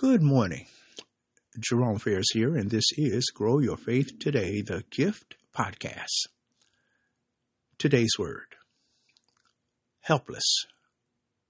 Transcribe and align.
Good 0.00 0.22
morning. 0.22 0.66
Jerome 1.58 1.98
Ferris 1.98 2.28
here, 2.32 2.54
and 2.56 2.70
this 2.70 2.84
is 2.96 3.32
Grow 3.34 3.58
Your 3.58 3.76
Faith 3.76 4.20
Today, 4.20 4.62
the 4.62 4.84
Gift 4.92 5.34
Podcast. 5.52 6.28
Today's 7.78 8.12
word 8.16 8.54
helpless, 10.02 10.66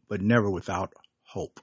but 0.09 0.23
never 0.23 0.49
without 0.49 0.95
hope. 1.25 1.61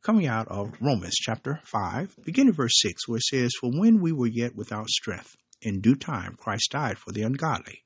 Coming 0.00 0.26
out 0.26 0.48
of 0.48 0.72
Romans 0.80 1.16
chapter 1.20 1.60
5, 1.66 2.16
beginning 2.24 2.54
verse 2.54 2.80
6, 2.80 3.06
where 3.06 3.18
it 3.18 3.24
says, 3.24 3.50
For 3.60 3.70
when 3.70 4.00
we 4.00 4.12
were 4.12 4.26
yet 4.26 4.56
without 4.56 4.88
strength, 4.88 5.36
in 5.60 5.82
due 5.82 5.96
time 5.96 6.34
Christ 6.38 6.70
died 6.70 6.96
for 6.96 7.12
the 7.12 7.24
ungodly. 7.24 7.82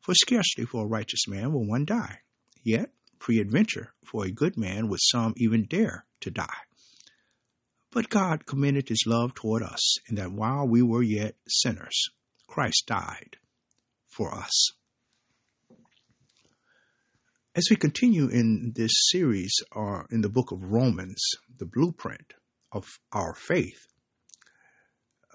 For 0.00 0.14
scarcely 0.14 0.66
for 0.66 0.84
a 0.84 0.88
righteous 0.88 1.26
man 1.26 1.52
will 1.52 1.66
one 1.66 1.84
die, 1.84 2.20
yet 2.62 2.93
peradventure 3.24 3.94
for 4.04 4.24
a 4.24 4.30
good 4.30 4.56
man 4.56 4.88
would 4.88 5.00
some 5.02 5.34
even 5.36 5.64
dare 5.64 6.04
to 6.20 6.30
die. 6.30 6.62
But 7.90 8.10
God 8.10 8.44
commended 8.44 8.88
his 8.88 9.04
love 9.06 9.34
toward 9.34 9.62
us 9.62 9.98
in 10.08 10.16
that 10.16 10.32
while 10.32 10.66
we 10.66 10.82
were 10.82 11.02
yet 11.02 11.36
sinners, 11.46 12.08
Christ 12.46 12.84
died 12.86 13.36
for 14.08 14.34
us. 14.34 14.72
As 17.56 17.68
we 17.70 17.76
continue 17.76 18.26
in 18.26 18.72
this 18.74 18.90
series 19.12 19.52
or 19.70 20.02
uh, 20.02 20.06
in 20.10 20.22
the 20.22 20.28
book 20.28 20.50
of 20.50 20.60
Romans, 20.60 21.22
the 21.56 21.66
blueprint 21.66 22.34
of 22.72 22.84
our 23.12 23.32
faith, 23.34 23.86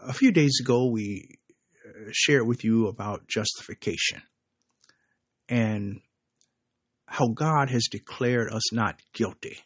a 0.01 0.11
few 0.11 0.33
days 0.33 0.59
ago 0.59 0.89
we 0.89 1.39
uh, 1.85 2.09
shared 2.11 2.45
with 2.45 2.65
you 2.65 2.87
about 2.87 3.27
justification 3.29 4.21
and 5.47 6.01
how 7.19 7.27
God 7.27 7.69
has 7.69 7.87
declared 7.91 8.51
us 8.51 8.73
not 8.73 8.99
guilty 9.13 9.59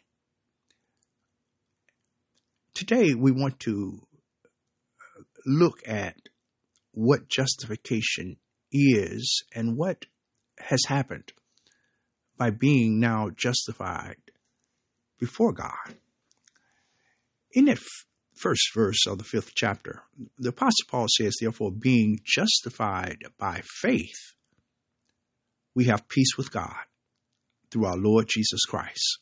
Today, 2.74 3.14
we 3.14 3.30
want 3.30 3.60
to 3.60 4.00
look 5.46 5.78
at 5.86 6.16
what 6.90 7.28
justification 7.28 8.36
is 8.72 9.44
and 9.54 9.76
what 9.76 10.06
has 10.58 10.80
happened 10.88 11.32
by 12.36 12.50
being 12.50 12.98
now 12.98 13.30
justified 13.30 14.16
before 15.20 15.52
God. 15.52 15.94
In 17.52 17.66
that 17.66 17.78
first 18.34 18.74
verse 18.74 19.06
of 19.06 19.18
the 19.18 19.24
fifth 19.24 19.52
chapter, 19.54 20.02
the 20.36 20.48
Apostle 20.48 20.86
Paul 20.88 21.06
says, 21.08 21.36
Therefore, 21.40 21.70
being 21.70 22.18
justified 22.24 23.18
by 23.38 23.62
faith, 23.64 24.34
we 25.76 25.84
have 25.84 26.08
peace 26.08 26.36
with 26.36 26.50
God 26.50 26.82
through 27.74 27.86
our 27.86 27.96
Lord 27.96 28.26
Jesus 28.28 28.64
Christ 28.64 29.18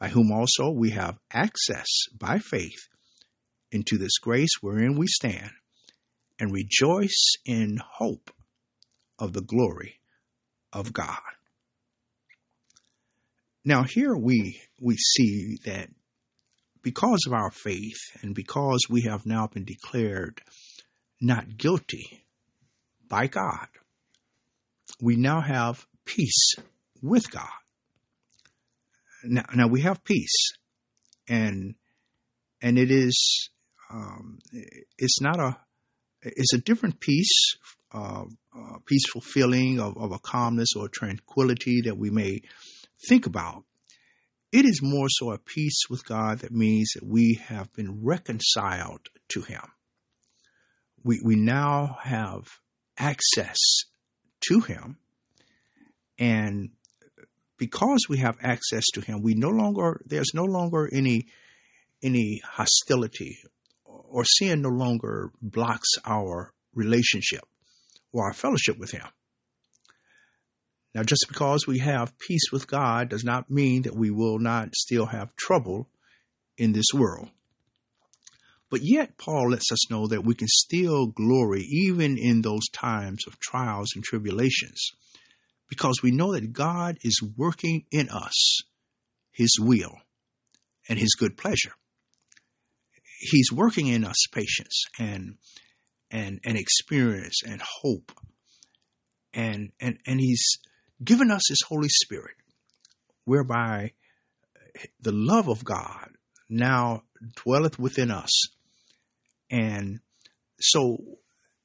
by 0.00 0.08
whom 0.08 0.32
also 0.32 0.70
we 0.70 0.90
have 0.90 1.18
access 1.30 1.86
by 2.18 2.38
faith 2.38 2.88
into 3.70 3.98
this 3.98 4.18
grace 4.18 4.50
wherein 4.60 4.96
we 4.96 5.06
stand, 5.06 5.50
and 6.38 6.52
rejoice 6.52 7.34
in 7.44 7.78
hope 7.96 8.30
of 9.18 9.32
the 9.32 9.42
glory 9.42 10.00
of 10.72 10.92
God. 10.92 11.20
Now 13.64 13.84
here 13.84 14.16
we 14.16 14.60
we 14.80 14.96
see 14.96 15.58
that 15.64 15.88
because 16.82 17.24
of 17.26 17.32
our 17.32 17.50
faith 17.50 17.98
and 18.22 18.34
because 18.34 18.80
we 18.90 19.02
have 19.02 19.26
now 19.26 19.46
been 19.46 19.64
declared 19.64 20.40
not 21.20 21.56
guilty 21.56 22.26
by 23.08 23.26
God, 23.26 23.68
we 25.00 25.16
now 25.16 25.40
have 25.40 25.86
peace 26.04 26.56
with 27.04 27.30
God 27.30 27.48
now, 29.24 29.44
now 29.54 29.66
we 29.66 29.80
have 29.82 30.04
peace, 30.04 30.52
and 31.28 31.74
and 32.62 32.78
it 32.78 32.90
is 32.90 33.50
um, 33.92 34.38
it's 34.98 35.20
not 35.20 35.38
a 35.38 35.56
it's 36.22 36.52
a 36.52 36.58
different 36.58 37.00
peace, 37.00 37.56
uh, 37.92 38.24
uh, 38.56 38.78
peaceful 38.86 39.20
feeling 39.20 39.80
of, 39.80 39.96
of 39.96 40.12
a 40.12 40.18
calmness 40.18 40.70
or 40.76 40.88
tranquility 40.88 41.82
that 41.82 41.98
we 41.98 42.10
may 42.10 42.40
think 43.08 43.26
about. 43.26 43.64
It 44.52 44.64
is 44.64 44.80
more 44.82 45.08
so 45.08 45.32
a 45.32 45.38
peace 45.38 45.82
with 45.90 46.06
God 46.06 46.40
that 46.40 46.52
means 46.52 46.92
that 46.94 47.04
we 47.04 47.40
have 47.46 47.72
been 47.72 48.04
reconciled 48.04 49.08
to 49.30 49.42
Him. 49.42 49.62
We 51.02 51.20
we 51.24 51.36
now 51.36 51.98
have 52.02 52.44
access 52.98 53.58
to 54.48 54.60
Him, 54.60 54.98
and 56.18 56.70
because 57.58 58.06
we 58.08 58.18
have 58.18 58.36
access 58.42 58.84
to 58.94 59.00
him, 59.00 59.22
we 59.22 59.34
no 59.34 59.48
longer 59.48 60.00
there's 60.06 60.34
no 60.34 60.44
longer 60.44 60.88
any 60.92 61.26
any 62.02 62.40
hostility 62.44 63.38
or 63.84 64.24
sin 64.24 64.62
no 64.62 64.68
longer 64.68 65.32
blocks 65.40 65.88
our 66.04 66.52
relationship 66.74 67.42
or 68.12 68.26
our 68.26 68.32
fellowship 68.32 68.78
with 68.78 68.90
him. 68.90 69.06
Now, 70.94 71.02
just 71.02 71.26
because 71.26 71.66
we 71.66 71.80
have 71.80 72.16
peace 72.18 72.52
with 72.52 72.68
God 72.68 73.08
does 73.08 73.24
not 73.24 73.50
mean 73.50 73.82
that 73.82 73.96
we 73.96 74.10
will 74.10 74.38
not 74.38 74.74
still 74.76 75.06
have 75.06 75.34
trouble 75.34 75.88
in 76.56 76.72
this 76.72 76.92
world. 76.94 77.28
But 78.70 78.80
yet, 78.82 79.18
Paul 79.18 79.50
lets 79.50 79.72
us 79.72 79.90
know 79.90 80.06
that 80.06 80.24
we 80.24 80.34
can 80.34 80.48
still 80.48 81.06
glory 81.06 81.62
even 81.62 82.16
in 82.16 82.42
those 82.42 82.68
times 82.72 83.26
of 83.26 83.40
trials 83.40 83.92
and 83.94 84.04
tribulations 84.04 84.92
because 85.68 86.02
we 86.02 86.10
know 86.10 86.32
that 86.32 86.52
God 86.52 86.98
is 87.02 87.20
working 87.36 87.84
in 87.90 88.08
us 88.08 88.62
His 89.32 89.56
will 89.58 89.96
and 90.88 90.98
His 90.98 91.14
good 91.14 91.36
pleasure. 91.36 91.72
He's 93.18 93.50
working 93.52 93.86
in 93.86 94.04
us 94.04 94.16
patience 94.32 94.84
and 94.98 95.36
and 96.10 96.40
and 96.44 96.56
experience 96.56 97.40
and 97.46 97.62
hope, 97.82 98.12
and 99.32 99.72
and 99.80 99.98
and 100.06 100.20
He's 100.20 100.58
given 101.02 101.30
us 101.30 101.42
His 101.48 101.62
Holy 101.66 101.88
Spirit, 101.88 102.36
whereby 103.24 103.92
the 105.00 105.12
love 105.12 105.48
of 105.48 105.64
God 105.64 106.10
now 106.48 107.02
dwelleth 107.36 107.78
within 107.78 108.10
us, 108.10 108.30
and 109.50 110.00
so 110.60 110.98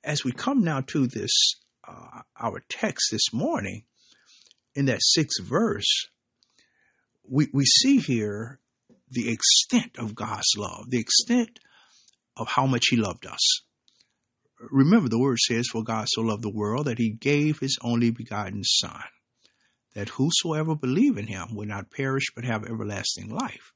as 0.04 0.24
we 0.24 0.32
come 0.32 0.64
now 0.64 0.82
to 0.82 1.08
this 1.08 1.32
uh, 1.88 2.22
our 2.40 2.62
text 2.70 3.10
this 3.12 3.34
morning, 3.34 3.84
in 4.80 4.86
that 4.86 5.02
sixth 5.02 5.44
verse, 5.44 6.08
we, 7.28 7.50
we 7.52 7.66
see 7.66 7.98
here 7.98 8.62
the 9.12 9.30
extent 9.30 9.98
of 9.98 10.16
God's 10.16 10.54
love, 10.58 10.90
the 10.90 11.02
extent 11.02 11.60
of 12.38 12.48
how 12.48 12.66
much 12.66 12.86
He 12.90 12.96
loved 12.96 13.28
us. 13.28 13.42
Remember, 14.72 15.10
the 15.10 15.20
word 15.20 15.38
says, 15.38 15.68
For 15.68 15.84
God 15.84 16.08
so 16.08 16.22
loved 16.22 16.44
the 16.44 16.50
world 16.50 16.86
that 16.86 16.98
He 16.98 17.10
gave 17.10 17.60
His 17.60 17.78
only 17.82 18.10
begotten 18.12 18.64
Son, 18.64 19.04
that 19.96 20.08
whosoever 20.08 20.76
believe 20.76 21.18
in 21.18 21.28
Him 21.28 21.56
will 21.56 21.68
not 21.68 21.92
perish 21.92 22.28
but 22.34 22.46
have 22.46 22.64
everlasting 22.64 23.28
life. 23.28 23.74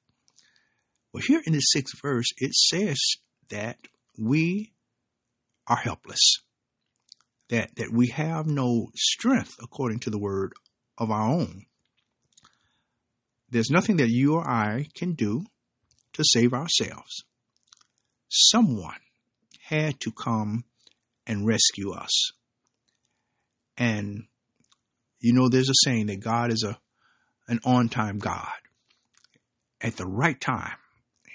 Well, 1.12 1.24
here 1.28 1.42
in 1.46 1.52
the 1.52 1.60
sixth 1.60 2.02
verse, 2.02 2.28
it 2.38 2.54
says 2.54 2.98
that 3.50 3.78
we 4.18 4.72
are 5.68 5.76
helpless, 5.76 6.38
that, 7.50 7.76
that 7.76 7.92
we 7.92 8.08
have 8.08 8.48
no 8.48 8.88
strength 8.96 9.56
according 9.62 10.00
to 10.00 10.10
the 10.10 10.18
word 10.18 10.54
of 10.98 11.12
our 11.12 11.30
own. 11.30 11.66
There's 13.50 13.70
nothing 13.70 13.98
that 13.98 14.10
you 14.10 14.36
or 14.36 14.48
I 14.48 14.88
can 14.96 15.14
do 15.14 15.44
to 16.14 16.24
save 16.24 16.54
ourselves. 16.54 17.24
Someone 18.30 19.00
had 19.62 20.00
to 20.02 20.12
come 20.12 20.64
and 21.28 21.46
rescue 21.46 21.92
us. 21.92 22.32
And 23.78 24.24
you 25.20 25.34
know, 25.34 25.48
there's 25.48 25.70
a 25.70 25.74
saying 25.86 26.08
that 26.08 26.20
God 26.20 26.52
is 26.52 26.64
a 26.64 26.78
an 27.48 27.60
on-time 27.66 28.20
God. 28.20 28.52
At 29.82 29.98
the 29.98 30.06
right 30.06 30.40
time, 30.40 30.78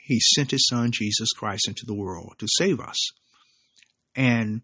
He 0.04 0.20
sent 0.20 0.50
His 0.50 0.66
Son 0.66 0.90
Jesus 0.92 1.28
Christ 1.36 1.68
into 1.68 1.84
the 1.86 1.94
world 1.94 2.34
to 2.38 2.46
save 2.48 2.80
us. 2.80 2.96
And 4.14 4.62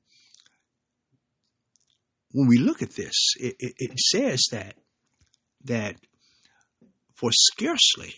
when 2.32 2.49
we 2.49 2.58
look 2.58 2.82
at 2.82 2.94
this, 2.96 3.35
it, 3.38 3.56
it, 3.58 3.75
it 3.79 3.99
says 3.99 4.43
that 4.50 4.76
that 5.64 5.96
for 7.14 7.31
scarcely 7.32 8.14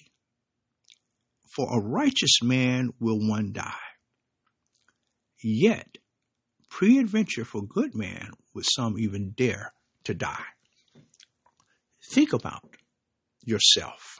for 1.56 1.69
a 1.72 1.81
righteous 1.81 2.43
man 2.43 2.90
will 3.00 3.19
one 3.19 3.52
die. 3.52 3.72
Yet, 5.43 5.96
peradventure 6.70 7.44
for 7.44 7.62
good 7.62 7.94
man 7.94 8.31
would 8.54 8.66
some 8.66 8.98
even 8.98 9.31
dare 9.31 9.72
to 10.04 10.14
die. 10.14 10.44
Think 12.10 12.32
about 12.32 12.76
yourself 13.43 14.19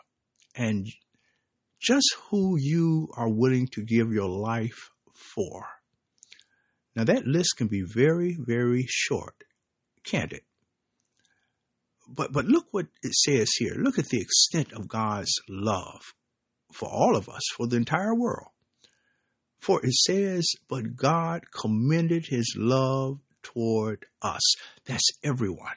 and 0.55 0.88
just 1.81 2.17
who 2.31 2.56
you 2.58 3.08
are 3.17 3.29
willing 3.29 3.67
to 3.69 3.84
give 3.84 4.12
your 4.12 4.29
life 4.29 4.90
for. 5.14 5.67
Now 6.94 7.05
that 7.05 7.26
list 7.26 7.56
can 7.58 7.69
be 7.69 7.82
very, 7.82 8.37
very 8.38 8.87
short, 8.88 9.44
can't 10.05 10.32
it? 10.32 10.44
But 12.08 12.32
but 12.32 12.47
look 12.47 12.67
what 12.70 12.87
it 13.03 13.14
says 13.14 13.50
here. 13.58 13.75
Look 13.76 13.99
at 13.99 14.08
the 14.08 14.20
extent 14.20 14.73
of 14.73 14.88
God's 14.88 15.32
love 15.49 16.03
for 16.73 16.88
all 16.88 17.17
of 17.17 17.29
us, 17.29 17.43
for 17.56 17.67
the 17.67 17.76
entire 17.76 18.14
world. 18.14 18.49
For 19.61 19.85
it 19.85 19.94
says, 19.94 20.47
But 20.69 20.97
God 20.97 21.43
commended 21.50 22.26
his 22.26 22.55
love 22.56 23.19
toward 23.43 24.06
us. 24.23 24.43
That's 24.85 25.08
everyone. 25.25 25.76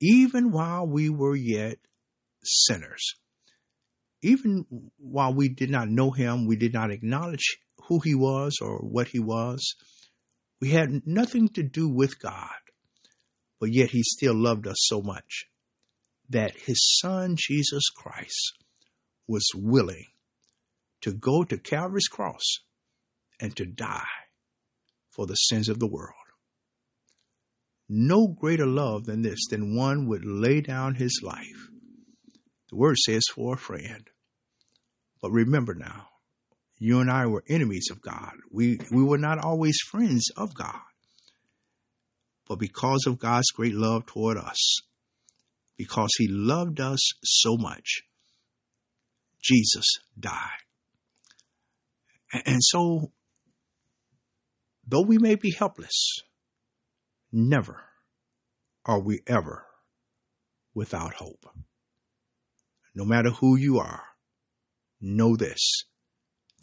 Even 0.00 0.50
while 0.50 0.86
we 0.86 1.10
were 1.10 1.36
yet 1.36 1.78
sinners, 2.42 3.14
even 4.22 4.66
while 4.98 5.32
we 5.32 5.48
did 5.48 5.70
not 5.70 5.88
know 5.88 6.10
him, 6.10 6.46
we 6.46 6.56
did 6.56 6.72
not 6.72 6.90
acknowledge 6.90 7.58
who 7.88 8.00
he 8.02 8.14
was 8.14 8.58
or 8.60 8.78
what 8.78 9.08
he 9.08 9.18
was, 9.18 9.74
we 10.60 10.70
had 10.70 11.06
nothing 11.06 11.48
to 11.48 11.62
do 11.62 11.88
with 11.88 12.18
God, 12.20 12.48
but 13.60 13.72
yet 13.72 13.90
he 13.90 14.02
still 14.02 14.34
loved 14.34 14.66
us 14.66 14.78
so 14.80 15.02
much 15.02 15.44
that 16.30 16.58
his 16.58 16.98
son, 17.00 17.36
Jesus 17.36 17.84
Christ, 17.94 18.54
was 19.28 19.46
willing 19.54 20.06
to 21.02 21.12
go 21.12 21.44
to 21.44 21.58
Calvary's 21.58 22.08
cross 22.08 22.42
and 23.40 23.54
to 23.56 23.66
die 23.66 24.02
for 25.10 25.26
the 25.26 25.34
sins 25.34 25.68
of 25.68 25.78
the 25.78 25.86
world. 25.86 26.14
No 27.88 28.28
greater 28.28 28.66
love 28.66 29.04
than 29.04 29.22
this, 29.22 29.48
than 29.50 29.76
one 29.76 30.06
would 30.08 30.24
lay 30.24 30.60
down 30.60 30.94
his 30.94 31.20
life. 31.22 31.68
The 32.70 32.76
word 32.76 32.96
says 32.96 33.24
for 33.34 33.54
a 33.54 33.58
friend. 33.58 34.08
But 35.20 35.32
remember 35.32 35.74
now, 35.74 36.06
you 36.78 37.00
and 37.00 37.10
I 37.10 37.26
were 37.26 37.44
enemies 37.48 37.88
of 37.90 38.00
God. 38.00 38.32
We, 38.50 38.78
we 38.92 39.02
were 39.02 39.18
not 39.18 39.38
always 39.38 39.78
friends 39.90 40.28
of 40.36 40.54
God. 40.54 40.80
But 42.50 42.58
because 42.58 43.04
of 43.06 43.20
God's 43.20 43.52
great 43.52 43.74
love 43.76 44.06
toward 44.06 44.36
us, 44.36 44.80
because 45.76 46.10
he 46.18 46.26
loved 46.26 46.80
us 46.80 46.98
so 47.22 47.56
much, 47.56 48.02
Jesus 49.40 49.84
died. 50.18 50.58
And 52.44 52.58
so, 52.60 53.12
though 54.84 55.02
we 55.02 55.16
may 55.16 55.36
be 55.36 55.52
helpless, 55.52 56.16
never 57.30 57.84
are 58.84 59.00
we 59.00 59.20
ever 59.28 59.64
without 60.74 61.14
hope. 61.14 61.46
No 62.96 63.04
matter 63.04 63.30
who 63.30 63.54
you 63.54 63.78
are, 63.78 64.02
know 65.00 65.36
this 65.36 65.84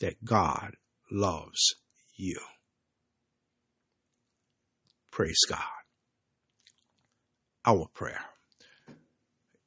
that 0.01 0.25
God 0.25 0.75
loves 1.09 1.75
you. 2.17 2.41
Praise 5.11 5.39
God. 5.47 5.76
Our 7.67 7.89
prayer. 7.93 8.21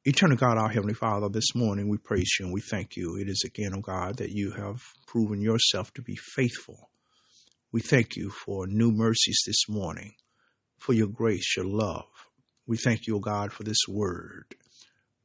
Eternal 0.06 0.38
God, 0.38 0.56
our 0.56 0.70
Heavenly 0.70 0.94
Father, 0.94 1.28
this 1.28 1.54
morning 1.54 1.86
we 1.90 1.98
praise 1.98 2.34
you 2.40 2.46
and 2.46 2.54
we 2.54 2.62
thank 2.62 2.96
you. 2.96 3.18
It 3.18 3.28
is 3.28 3.42
again, 3.44 3.74
O 3.74 3.76
oh 3.76 3.80
God, 3.82 4.16
that 4.16 4.30
you 4.30 4.52
have 4.52 4.80
proven 5.06 5.42
yourself 5.42 5.92
to 5.92 6.02
be 6.02 6.16
faithful. 6.16 6.88
We 7.72 7.82
thank 7.82 8.16
you 8.16 8.30
for 8.30 8.66
new 8.66 8.90
mercies 8.90 9.42
this 9.46 9.68
morning, 9.68 10.14
for 10.78 10.94
your 10.94 11.08
grace, 11.08 11.58
your 11.58 11.66
love. 11.66 12.06
We 12.66 12.78
thank 12.78 13.06
you, 13.06 13.16
O 13.16 13.18
oh 13.18 13.20
God, 13.20 13.52
for 13.52 13.64
this 13.64 13.86
word. 13.86 14.54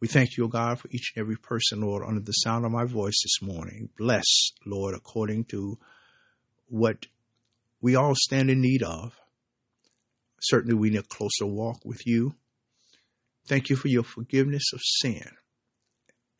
We 0.02 0.10
thank 0.10 0.36
you, 0.36 0.44
O 0.44 0.48
God, 0.50 0.78
for 0.78 0.90
each 0.92 1.14
and 1.16 1.22
every 1.22 1.38
person, 1.38 1.80
Lord, 1.80 2.04
under 2.06 2.20
the 2.20 2.34
sound 2.34 2.66
of 2.66 2.74
my 2.74 2.84
voice 2.84 3.22
this 3.24 3.42
morning. 3.42 3.88
Bless, 3.98 4.52
Lord, 4.66 4.96
according 4.96 5.46
to 5.46 5.80
what 6.68 7.06
we 7.80 7.96
all 7.96 8.16
stand 8.18 8.50
in 8.50 8.60
need 8.60 8.84
of. 8.84 9.18
Certainly, 10.42 10.76
we 10.76 10.90
need 10.90 11.00
a 11.00 11.04
closer 11.04 11.46
walk 11.46 11.78
with 11.86 12.06
you. 12.06 12.36
Thank 13.48 13.70
you 13.70 13.76
for 13.76 13.88
your 13.88 14.04
forgiveness 14.04 14.74
of 14.74 14.82
sin. 14.84 15.30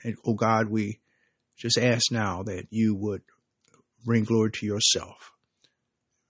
And, 0.04 0.16
oh 0.26 0.34
God, 0.34 0.70
we 0.70 1.00
just 1.58 1.78
ask 1.78 2.12
now 2.12 2.44
that 2.44 2.68
you 2.70 2.96
would 2.96 3.22
bring 4.04 4.24
glory 4.24 4.52
to 4.52 4.66
yourself. 4.66 5.32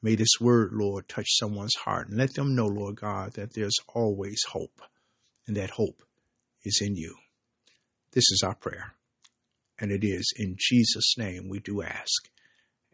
May 0.01 0.16
this 0.16 0.39
word, 0.39 0.72
Lord, 0.74 1.07
touch 1.07 1.27
someone's 1.30 1.75
heart 1.75 2.10
and 2.10 2.18
let 2.18 2.36
them 2.36 2.56
know, 2.56 2.68
Lord 2.68 2.98
God, 2.98 3.33
that 3.33 3.54
there's 3.54 3.77
always 3.88 4.42
hope 4.50 4.81
and 5.48 5.57
that 5.57 5.72
hope 5.72 6.04
is 6.63 6.80
in 6.81 6.95
you. 6.95 7.16
This 8.12 8.30
is 8.31 8.44
our 8.45 8.56
prayer. 8.56 8.94
And 9.80 9.92
it 9.92 10.04
is 10.04 10.33
in 10.38 10.56
Jesus' 10.57 11.18
name 11.18 11.50
we 11.50 11.60
do 11.60 11.81
ask. 11.81 12.30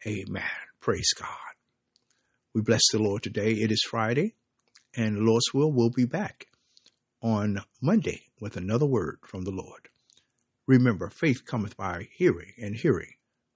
Amen. 0.07 0.43
Praise 0.79 1.13
God. 1.19 1.27
We 2.53 2.61
bless 2.61 2.81
the 2.91 2.99
Lord 2.99 3.23
today. 3.23 3.51
It 3.51 3.71
is 3.71 3.85
Friday, 3.89 4.33
and 4.95 5.17
the 5.17 5.21
Lord's 5.21 5.53
will 5.53 5.71
will 5.71 5.91
be 5.91 6.05
back 6.05 6.47
on 7.21 7.61
Monday 7.81 8.23
with 8.39 8.57
another 8.57 8.85
word 8.85 9.19
from 9.25 9.43
the 9.43 9.51
Lord. 9.51 9.89
Remember, 10.67 11.09
faith 11.09 11.45
cometh 11.45 11.75
by 11.77 12.07
hearing, 12.13 12.53
and 12.57 12.75
hearing 12.75 13.13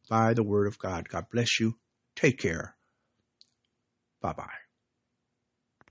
by 0.10 0.34
the 0.34 0.44
word 0.44 0.68
of 0.68 0.80
God. 0.80 1.10
God 1.10 1.28
bless 1.32 1.60
you. 1.60 1.78
Take 2.16 2.40
care. 2.40 2.76
Bye 4.22 4.34
bye. 4.34 4.65